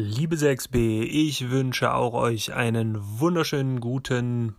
[0.00, 4.54] Liebe 6b, ich wünsche auch euch einen wunderschönen guten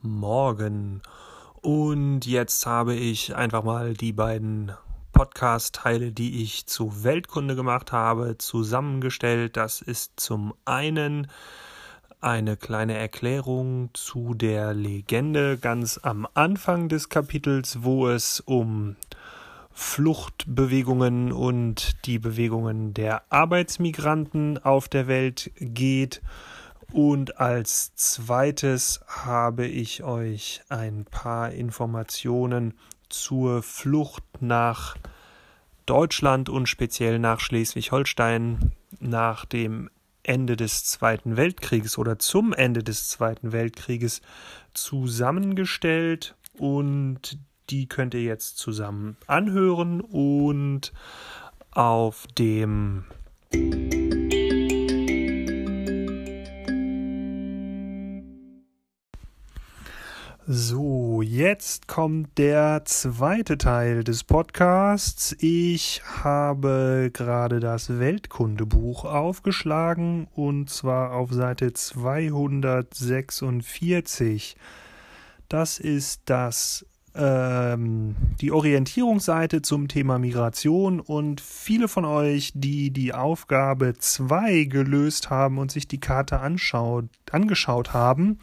[0.00, 1.02] Morgen.
[1.60, 4.72] Und jetzt habe ich einfach mal die beiden
[5.12, 9.58] Podcast-Teile, die ich zu Weltkunde gemacht habe, zusammengestellt.
[9.58, 11.26] Das ist zum einen
[12.22, 18.96] eine kleine Erklärung zu der Legende ganz am Anfang des Kapitels, wo es um
[19.80, 26.20] Fluchtbewegungen und die Bewegungen der Arbeitsmigranten auf der Welt geht.
[26.92, 32.74] Und als zweites habe ich euch ein paar Informationen
[33.08, 34.96] zur Flucht nach
[35.86, 39.88] Deutschland und speziell nach Schleswig-Holstein nach dem
[40.22, 44.20] Ende des Zweiten Weltkrieges oder zum Ende des Zweiten Weltkrieges
[44.74, 47.38] zusammengestellt und
[47.70, 50.92] die könnt ihr jetzt zusammen anhören und
[51.70, 53.04] auf dem
[60.52, 65.36] So, jetzt kommt der zweite Teil des Podcasts.
[65.38, 74.56] Ich habe gerade das Weltkundebuch aufgeschlagen und zwar auf Seite 246.
[75.48, 83.12] Das ist das ähm, die Orientierungsseite zum Thema Migration und viele von euch, die die
[83.12, 88.38] Aufgabe 2 gelöst haben und sich die Karte anschaut, angeschaut haben,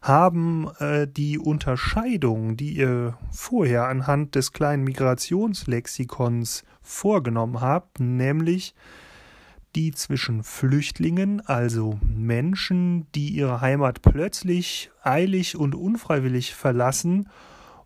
[0.00, 8.74] haben äh, die Unterscheidung, die ihr vorher anhand des kleinen Migrationslexikons vorgenommen habt, nämlich
[9.74, 17.28] die zwischen Flüchtlingen, also Menschen, die ihre Heimat plötzlich, eilig und unfreiwillig verlassen,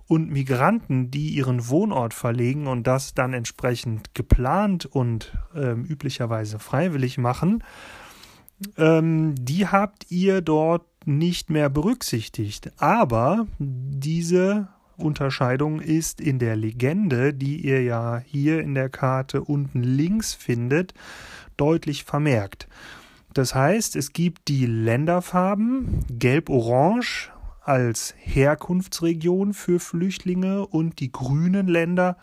[0.07, 7.19] und Migranten, die ihren Wohnort verlegen und das dann entsprechend geplant und äh, üblicherweise freiwillig
[7.19, 7.63] machen,
[8.77, 12.73] ähm, die habt ihr dort nicht mehr berücksichtigt.
[12.79, 19.83] Aber diese Unterscheidung ist in der Legende, die ihr ja hier in der Karte unten
[19.83, 20.95] links findet,
[21.57, 22.69] deutlich vermerkt.
[23.35, 27.32] Das heißt, es gibt die Länderfarben Gelb-Orange
[27.65, 32.17] als Herkunftsregion für Flüchtlinge und die grünen Länder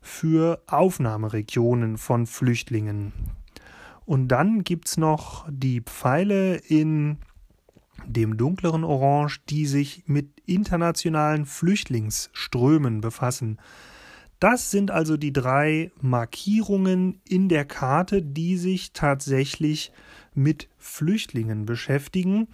[0.00, 3.12] für Aufnahmeregionen von Flüchtlingen.
[4.04, 7.18] Und dann gibt es noch die Pfeile in
[8.04, 13.58] dem dunkleren Orange, die sich mit internationalen Flüchtlingsströmen befassen.
[14.40, 19.92] Das sind also die drei Markierungen in der Karte, die sich tatsächlich
[20.34, 22.48] mit Flüchtlingen beschäftigen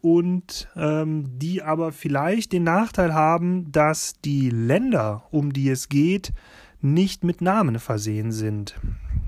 [0.00, 6.32] und ähm, die aber vielleicht den Nachteil haben, dass die Länder, um die es geht,
[6.80, 8.78] nicht mit Namen versehen sind.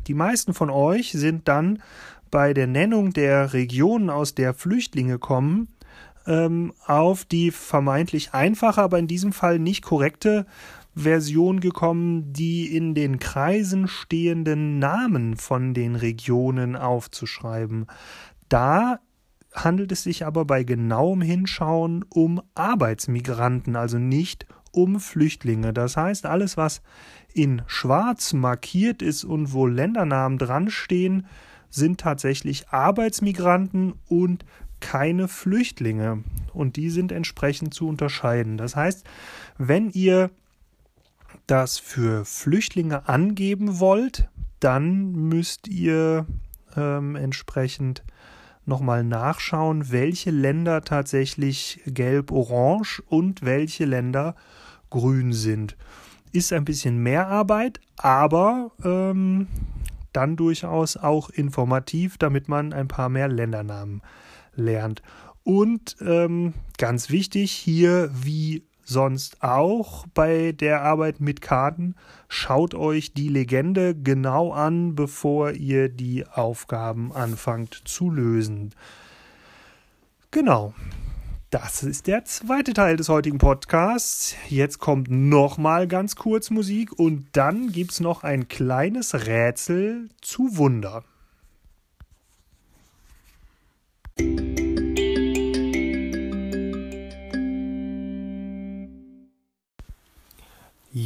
[0.07, 1.83] Die meisten von euch sind dann
[2.31, 5.69] bei der Nennung der Regionen, aus der Flüchtlinge kommen,
[6.27, 10.47] ähm, auf die vermeintlich einfache, aber in diesem Fall nicht korrekte
[10.95, 17.87] Version gekommen, die in den Kreisen stehenden Namen von den Regionen aufzuschreiben.
[18.49, 19.01] Da
[19.53, 25.73] handelt es sich aber bei genauem Hinschauen um Arbeitsmigranten, also nicht um Flüchtlinge.
[25.73, 26.83] Das heißt, alles, was
[27.33, 31.27] in schwarz markiert ist und wo Ländernamen dran stehen,
[31.69, 34.45] sind tatsächlich Arbeitsmigranten und
[34.81, 36.25] keine Flüchtlinge.
[36.53, 38.57] Und die sind entsprechend zu unterscheiden.
[38.57, 39.05] Das heißt,
[39.59, 40.31] wenn ihr
[41.47, 44.29] das für Flüchtlinge angeben wollt,
[44.59, 46.27] dann müsst ihr
[46.77, 48.05] ähm, entsprechend
[48.65, 54.35] nochmal nachschauen, welche Länder tatsächlich gelb-orange und welche Länder
[54.91, 55.77] grün sind.
[56.33, 59.49] Ist ein bisschen mehr Arbeit, aber ähm,
[60.13, 64.03] dann durchaus auch informativ, damit man ein paar mehr Ländernamen
[64.55, 65.03] lernt.
[65.43, 71.95] Und ähm, ganz wichtig hier, wie sonst auch bei der Arbeit mit Karten.
[72.29, 78.75] Schaut euch die Legende genau an, bevor ihr die Aufgaben anfangt zu lösen.
[80.31, 80.75] Genau.
[81.51, 84.37] Das ist der zweite Teil des heutigen Podcasts.
[84.49, 90.57] Jetzt kommt nochmal ganz kurz Musik und dann gibt es noch ein kleines Rätsel zu
[90.57, 91.03] Wunder.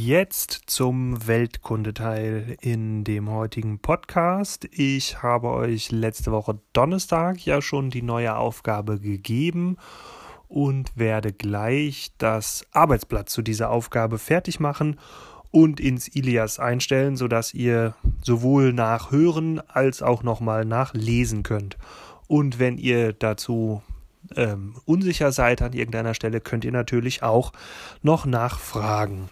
[0.05, 4.67] Jetzt zum Weltkundeteil in dem heutigen Podcast.
[4.69, 9.77] Ich habe euch letzte Woche Donnerstag ja schon die neue Aufgabe gegeben
[10.47, 14.99] und werde gleich das Arbeitsblatt zu dieser Aufgabe fertig machen
[15.49, 21.79] und ins Ilias einstellen, sodass ihr sowohl nachhören als auch nochmal nachlesen könnt.
[22.27, 23.81] Und wenn ihr dazu
[24.35, 27.53] ähm, unsicher seid an irgendeiner Stelle, könnt ihr natürlich auch
[28.03, 29.29] noch nachfragen.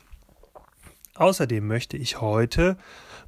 [1.16, 2.78] Außerdem möchte ich heute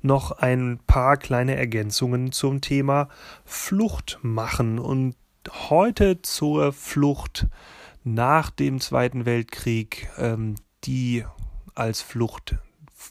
[0.02, 3.10] noch ein paar kleine Ergänzungen zum Thema
[3.44, 4.80] Flucht machen.
[4.80, 5.16] Und
[5.70, 7.48] heute zur Flucht
[8.04, 11.26] nach dem Zweiten Weltkrieg, ähm, die
[11.76, 12.56] als Flucht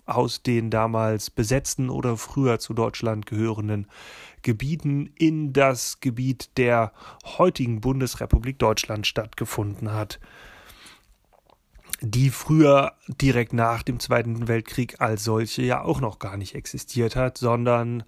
[0.07, 3.87] aus den damals besetzten oder früher zu Deutschland gehörenden
[4.43, 6.93] Gebieten in das Gebiet der
[7.39, 10.19] heutigen Bundesrepublik Deutschland stattgefunden hat,
[12.05, 17.17] die früher direkt nach dem Zweiten Weltkrieg als solche ja auch noch gar nicht existiert
[17.17, 18.05] hat, sondern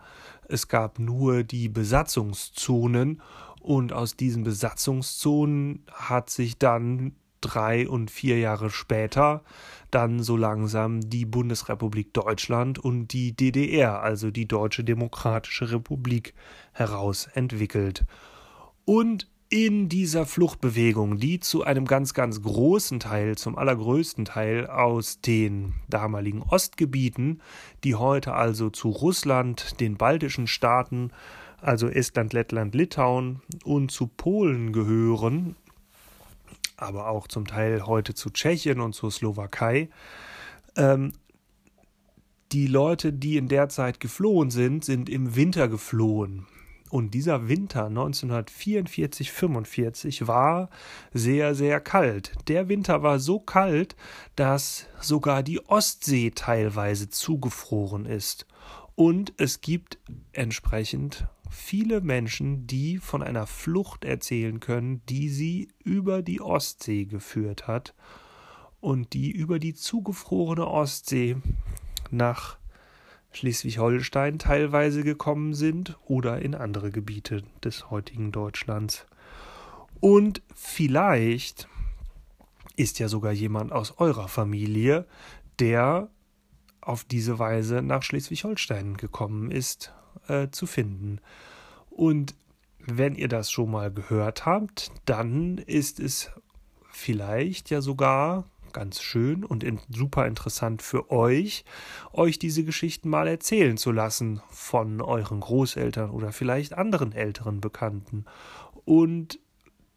[0.48, 3.22] es gab nur die Besatzungszonen
[3.60, 9.42] und aus diesen Besatzungszonen hat sich dann drei und vier Jahre später
[9.90, 16.34] dann so langsam die Bundesrepublik Deutschland und die DDR, also die Deutsche Demokratische Republik,
[16.72, 18.04] herausentwickelt.
[18.84, 25.20] Und in dieser Fluchtbewegung, die zu einem ganz, ganz großen Teil, zum allergrößten Teil aus
[25.20, 27.40] den damaligen Ostgebieten,
[27.84, 31.12] die heute also zu Russland, den baltischen Staaten,
[31.60, 35.54] also Estland, Lettland, Litauen und zu Polen gehören,
[36.76, 39.88] aber auch zum Teil heute zu Tschechien und zur Slowakei.
[40.76, 41.12] Ähm,
[42.52, 46.46] die Leute, die in der Zeit geflohen sind, sind im Winter geflohen.
[46.96, 50.70] Und dieser Winter 1944-45 war
[51.12, 52.32] sehr, sehr kalt.
[52.48, 53.96] Der Winter war so kalt,
[54.34, 58.46] dass sogar die Ostsee teilweise zugefroren ist.
[58.94, 59.98] Und es gibt
[60.32, 67.66] entsprechend viele Menschen, die von einer Flucht erzählen können, die sie über die Ostsee geführt
[67.66, 67.94] hat
[68.80, 71.36] und die über die zugefrorene Ostsee
[72.10, 72.56] nach
[73.36, 79.06] Schleswig-Holstein teilweise gekommen sind oder in andere Gebiete des heutigen Deutschlands.
[80.00, 81.68] Und vielleicht
[82.76, 85.06] ist ja sogar jemand aus eurer Familie,
[85.58, 86.08] der
[86.80, 89.92] auf diese Weise nach Schleswig-Holstein gekommen ist
[90.28, 91.20] äh, zu finden.
[91.90, 92.34] Und
[92.78, 96.30] wenn ihr das schon mal gehört habt, dann ist es
[96.90, 98.44] vielleicht ja sogar
[98.76, 101.64] ganz schön und in, super interessant für euch,
[102.12, 108.26] euch diese Geschichten mal erzählen zu lassen von euren Großeltern oder vielleicht anderen älteren Bekannten.
[108.84, 109.38] Und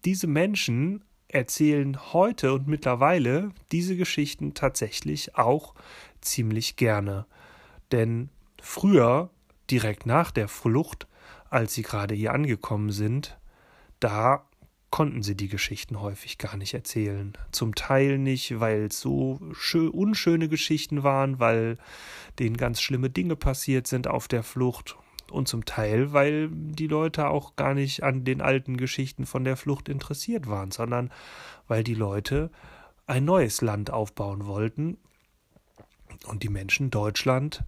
[0.05, 5.75] diese Menschen erzählen heute und mittlerweile diese Geschichten tatsächlich auch
[6.21, 7.25] ziemlich gerne.
[7.91, 8.29] Denn
[8.61, 9.29] früher
[9.69, 11.05] direkt nach der Flucht,
[11.49, 13.37] als sie gerade hier angekommen sind,
[13.99, 14.45] da
[14.89, 17.33] konnten sie die Geschichten häufig gar nicht erzählen.
[17.51, 19.39] Zum Teil nicht, weil es so
[19.91, 21.77] unschöne Geschichten waren, weil
[22.39, 24.97] denen ganz schlimme Dinge passiert sind auf der Flucht.
[25.31, 29.57] Und zum Teil, weil die Leute auch gar nicht an den alten Geschichten von der
[29.57, 31.11] Flucht interessiert waren, sondern
[31.67, 32.49] weil die Leute
[33.05, 34.97] ein neues Land aufbauen wollten
[36.25, 37.63] und die Menschen Deutschland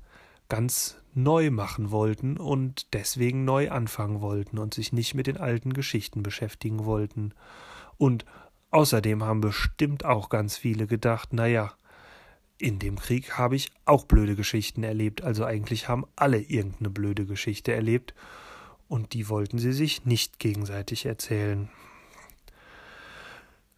[0.51, 5.71] ganz neu machen wollten und deswegen neu anfangen wollten und sich nicht mit den alten
[5.71, 7.33] Geschichten beschäftigen wollten.
[7.97, 8.25] Und
[8.69, 11.71] außerdem haben bestimmt auch ganz viele gedacht, naja,
[12.57, 17.25] in dem Krieg habe ich auch blöde Geschichten erlebt, also eigentlich haben alle irgendeine blöde
[17.25, 18.13] Geschichte erlebt,
[18.89, 21.69] und die wollten sie sich nicht gegenseitig erzählen.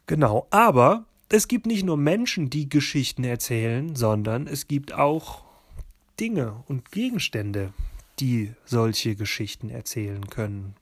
[0.07, 5.42] Genau, aber es gibt nicht nur Menschen, die Geschichten erzählen, sondern es gibt auch
[6.19, 7.73] Dinge und Gegenstände,
[8.19, 10.75] die solche Geschichten erzählen können.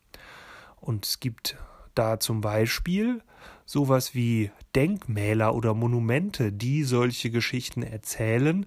[0.80, 1.58] Und es gibt
[1.96, 3.22] da zum Beispiel
[3.66, 8.66] sowas wie Denkmäler oder Monumente, die solche Geschichten erzählen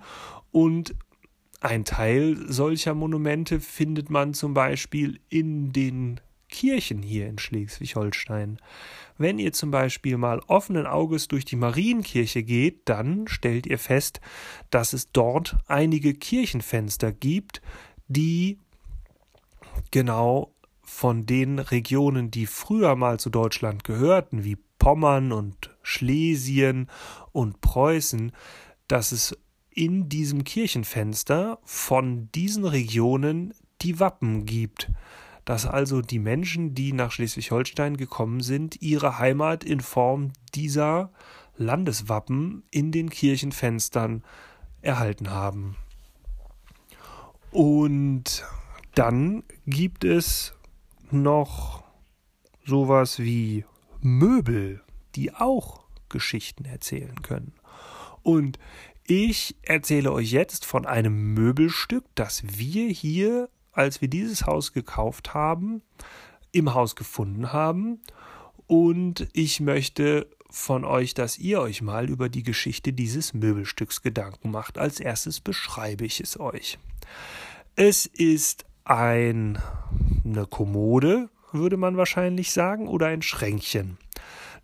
[0.50, 0.94] und
[1.60, 6.20] ein Teil solcher Monumente findet man zum Beispiel in den
[6.54, 8.58] Kirchen hier in Schleswig-Holstein.
[9.18, 14.20] Wenn ihr zum Beispiel mal offenen Auges durch die Marienkirche geht, dann stellt ihr fest,
[14.70, 17.60] dass es dort einige Kirchenfenster gibt,
[18.06, 18.60] die
[19.90, 26.88] genau von den Regionen, die früher mal zu Deutschland gehörten, wie Pommern und Schlesien
[27.32, 28.30] und Preußen,
[28.86, 29.36] dass es
[29.70, 34.92] in diesem Kirchenfenster von diesen Regionen die Wappen gibt
[35.44, 41.12] dass also die Menschen, die nach Schleswig-Holstein gekommen sind, ihre Heimat in Form dieser
[41.56, 44.24] Landeswappen in den Kirchenfenstern
[44.82, 45.76] erhalten haben.
[47.50, 48.44] Und
[48.94, 50.54] dann gibt es
[51.10, 51.84] noch
[52.64, 53.64] sowas wie
[54.00, 54.82] Möbel,
[55.14, 57.52] die auch Geschichten erzählen können.
[58.22, 58.58] Und
[59.06, 65.34] Ich erzähle euch jetzt von einem Möbelstück, das wir hier, als wir dieses Haus gekauft
[65.34, 65.82] haben,
[66.52, 68.00] im Haus gefunden haben.
[68.66, 74.50] Und ich möchte von euch, dass ihr euch mal über die Geschichte dieses Möbelstücks Gedanken
[74.50, 74.78] macht.
[74.78, 76.78] Als erstes beschreibe ich es euch.
[77.76, 79.58] Es ist ein,
[80.24, 83.98] eine Kommode, würde man wahrscheinlich sagen, oder ein Schränkchen.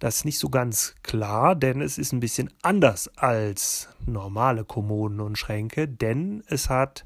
[0.01, 5.21] Das ist nicht so ganz klar, denn es ist ein bisschen anders als normale Kommoden
[5.21, 7.05] und Schränke, denn es hat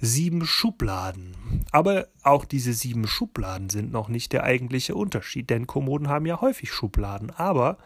[0.00, 1.64] sieben Schubladen.
[1.70, 6.40] Aber auch diese sieben Schubladen sind noch nicht der eigentliche Unterschied, denn Kommoden haben ja
[6.40, 7.30] häufig Schubladen.
[7.30, 7.78] Aber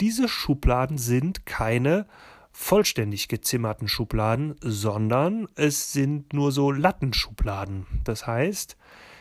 [0.00, 2.06] diese Schubladen sind keine
[2.52, 7.86] vollständig gezimmerten Schubladen, sondern es sind nur so Lattenschubladen.
[8.04, 8.76] Das heißt,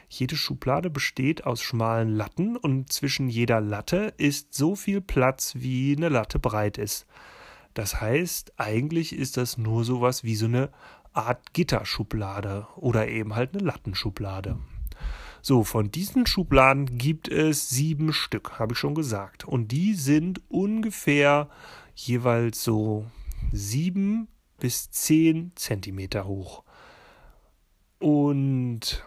[0.09, 5.95] jede Schublade besteht aus schmalen Latten und zwischen jeder Latte ist so viel Platz, wie
[5.95, 7.05] eine Latte breit ist.
[7.75, 10.71] Das heißt, eigentlich ist das nur sowas wie so eine
[11.13, 14.57] Art Gitterschublade oder eben halt eine Lattenschublade.
[15.41, 19.45] So, von diesen Schubladen gibt es sieben Stück, habe ich schon gesagt.
[19.45, 21.49] Und die sind ungefähr
[21.95, 23.05] jeweils so
[23.51, 24.27] sieben
[24.59, 26.63] bis zehn Zentimeter hoch.
[27.99, 29.03] Und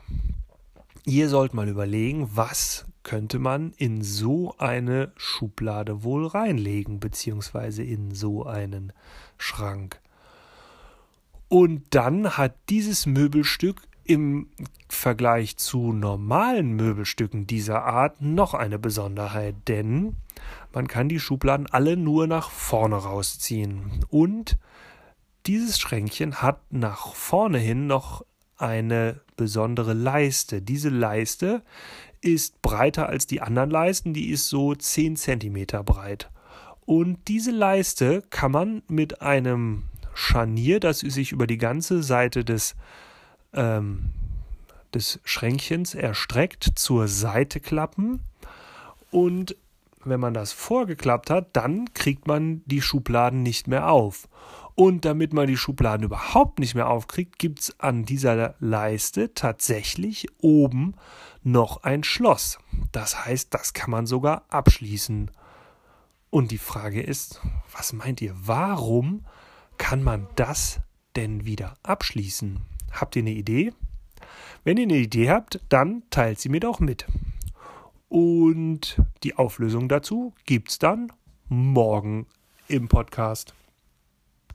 [1.05, 8.15] Ihr sollt mal überlegen, was könnte man in so eine Schublade wohl reinlegen, beziehungsweise in
[8.15, 8.93] so einen
[9.37, 10.01] Schrank.
[11.49, 14.49] Und dann hat dieses Möbelstück im
[14.89, 20.17] Vergleich zu normalen Möbelstücken dieser Art noch eine Besonderheit, denn
[20.73, 24.05] man kann die Schubladen alle nur nach vorne rausziehen.
[24.09, 24.57] Und
[25.47, 28.25] dieses Schränkchen hat nach vorne hin noch
[28.63, 30.63] eine besondere Leiste.
[30.63, 31.63] Diese Leiste
[32.21, 36.31] ist breiter als die anderen Leisten, die ist so 10 cm breit.
[36.87, 42.75] Und diese Leiste kann man mit einem Scharnier, das sich über die ganze Seite des,
[43.53, 44.11] ähm,
[44.95, 48.21] des Schränkchens erstreckt, zur Seite klappen.
[49.11, 49.57] Und
[50.05, 54.29] wenn man das vorgeklappt hat, dann kriegt man die Schubladen nicht mehr auf.
[54.75, 60.27] Und damit man die Schubladen überhaupt nicht mehr aufkriegt, gibt es an dieser Leiste tatsächlich
[60.39, 60.95] oben
[61.43, 62.59] noch ein Schloss.
[62.91, 65.31] Das heißt, das kann man sogar abschließen.
[66.31, 69.27] Und die Frage ist, was meint ihr, warum
[69.77, 70.81] kann man das
[71.17, 72.61] denn wieder abschließen?
[72.93, 73.73] Habt ihr eine Idee?
[74.65, 77.07] Wenn ihr eine Idee habt, dann teilt sie mir doch mit.
[78.09, 81.13] Und die Auflösung dazu gibt's dann
[81.49, 82.27] morgen
[82.69, 83.55] im Podcast.